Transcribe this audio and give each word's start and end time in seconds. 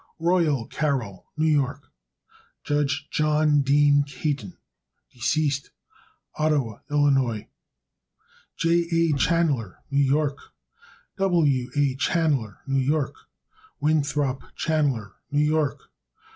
Royal 0.17 0.65
Carroll, 0.65 1.27
New 1.37 1.45
York. 1.45 1.91
Judge 2.63 3.07
John 3.11 3.61
Dean 3.61 4.01
Caton,* 4.01 4.57
Ottawa, 6.39 6.79
Ill. 6.89 7.41
J. 8.57 8.69
A. 8.91 9.11
Chanler, 9.13 9.75
New 9.91 10.03
York. 10.03 10.39
W. 11.19 11.69
A. 11.75 11.95
Chanler, 11.97 12.57
New 12.65 12.79
York. 12.81 13.13
Winthrop 13.79 14.41
Chanler, 14.57 15.11
New 15.29 15.43
York. 15.45 15.91